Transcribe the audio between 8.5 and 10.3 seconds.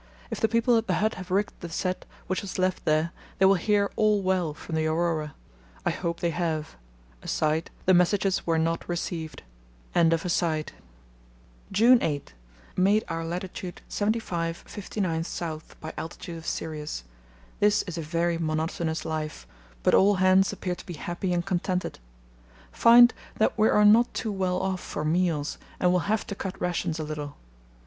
not received.] "June